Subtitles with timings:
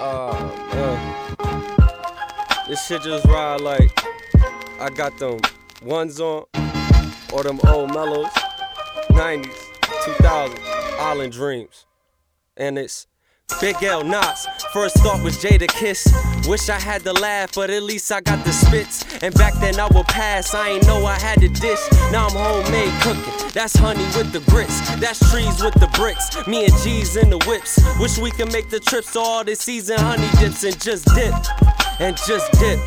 [0.00, 1.16] Oh man.
[2.68, 3.90] This shit just ride like
[4.80, 5.40] I got them
[5.82, 6.44] ones on
[7.32, 8.30] or them old mellows,
[9.10, 11.86] 90s, 2000s, Island Dreams.
[12.56, 13.06] And it's
[13.60, 14.46] Big L Knots.
[14.72, 16.48] First thought was Jadakiss.
[16.48, 19.04] Wish I had the laugh, but at least I got the spits.
[19.20, 21.80] And back then I would pass, I ain't know I had to dish.
[22.12, 23.50] Now I'm homemade cooking.
[23.52, 24.78] That's honey with the grits.
[25.00, 26.46] That's trees with the bricks.
[26.46, 27.80] Me and G's in the whips.
[27.98, 31.34] Wish we could make the trips to all this season honey dips and just dip.
[31.98, 32.78] And just dip.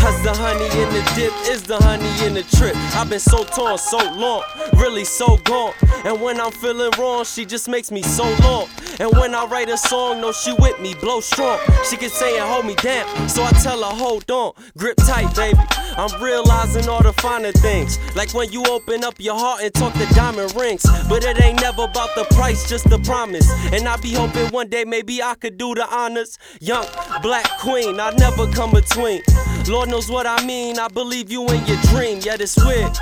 [0.00, 2.74] Cause the honey in the dip is the honey in the trip.
[2.96, 4.42] I've been so torn so long,
[4.74, 5.74] really so gone.
[6.04, 8.68] And when I'm feeling wrong, she just makes me so long.
[8.98, 11.58] And when I write a song, no, she with me, blow strong.
[11.88, 13.28] She can say saying, hold me down.
[13.28, 15.58] So I tell her, hold on, grip tight, baby.
[15.96, 17.98] I'm realizing all the finer things.
[18.16, 20.84] Like when you open up your heart and talk the diamond rings.
[21.08, 23.48] But it ain't never about the price, just the promise.
[23.72, 26.38] And I be hoping one day maybe I could do the honors.
[26.60, 26.86] Young
[27.22, 29.22] black queen, I never come between.
[29.68, 30.78] Lord knows what I mean.
[30.78, 32.96] I believe you in your dream, yet it's weird.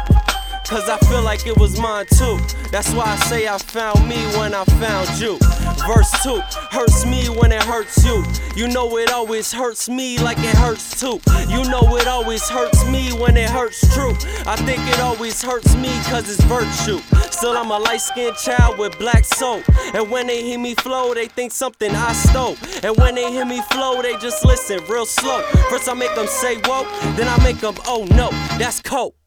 [0.70, 2.38] Cause I feel like it was mine too.
[2.70, 5.36] That's why I say I found me when I found you.
[5.84, 6.40] Verse 2
[6.70, 8.24] hurts me when it hurts you.
[8.54, 11.20] You know it always hurts me like it hurts too.
[11.48, 14.12] You know it always hurts me when it hurts true.
[14.46, 17.00] I think it always hurts me cause it's virtue.
[17.32, 19.62] Still, I'm a light skinned child with black soul.
[19.92, 22.56] And when they hear me flow, they think something I stole.
[22.84, 25.42] And when they hear me flow, they just listen real slow.
[25.68, 26.84] First, I make them say whoa,
[27.16, 29.19] then I make them oh no, that's coke.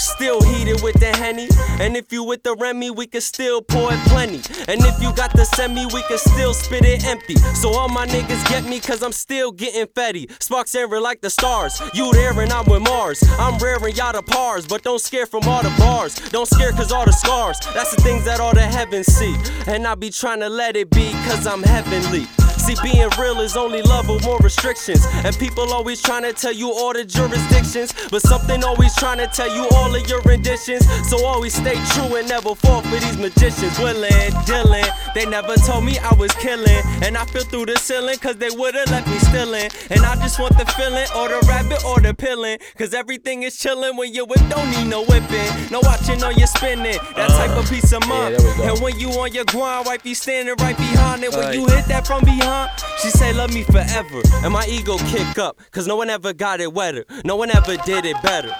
[0.00, 1.46] Still heated with the Henny.
[1.78, 4.40] And if you with the Remy, we can still pour it plenty.
[4.66, 7.36] And if you got the semi, we can still spit it empty.
[7.36, 10.30] So all my niggas get me, cause I'm still getting fetty.
[10.42, 11.82] Sparks every like the stars.
[11.92, 13.22] You there and I'm with Mars.
[13.38, 16.14] I'm rare and y'all the pars, but don't scare from all the bars.
[16.30, 17.58] Don't scare cause all the scars.
[17.74, 19.36] That's the things that all the heavens see.
[19.66, 22.26] And I be trying to let it be, cause I'm heavenly.
[22.70, 25.04] See, being real is only love with more restrictions.
[25.24, 27.92] And people always trying to tell you all the jurisdictions.
[28.10, 30.86] But something always trying to tell you all of your renditions.
[31.08, 33.76] So always stay true and never fall for these magicians.
[33.78, 34.10] Willing,
[34.46, 36.80] Dylan, they never told me I was killing.
[37.02, 39.70] And I feel through the ceiling, cause they would've left me stealing.
[39.90, 42.58] And I just want the feeling, or the rabbit, or the pilling.
[42.78, 45.50] Cause everything is chilling when you whip, don't need no whipping.
[45.72, 48.36] No watching on your spinning, that type of peace of mind.
[48.36, 48.62] go.
[48.62, 51.34] and when you on your grind, wife be standing right behind it.
[51.34, 52.59] When you hit that from behind,
[53.02, 54.22] she say love me forever.
[54.44, 57.04] And my ego kick up, cause no one ever got it wetter.
[57.24, 58.54] No one ever did it better.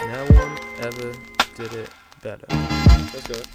[0.00, 1.12] No one ever
[1.56, 1.90] did it
[2.22, 2.46] better.
[2.48, 3.46] That's good.